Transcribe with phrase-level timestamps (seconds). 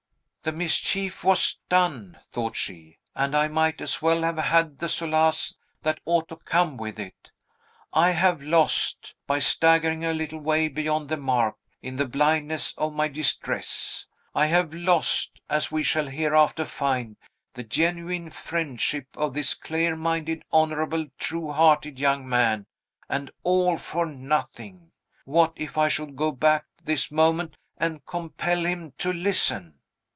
[0.43, 5.55] "The mischief was done," thought she; "and I might as well have had the solace
[5.83, 7.29] that ought to come with it.
[7.93, 12.91] I have lost, by staggering a little way beyond the mark, in the blindness of
[12.91, 17.17] my distress, I have lost, as we shall hereafter find,
[17.53, 22.65] the genuine friendship of this clear minded, honorable, true hearted young man,
[23.07, 24.91] and all for nothing.
[25.25, 29.75] What if I should go back this moment and compel him to listen?"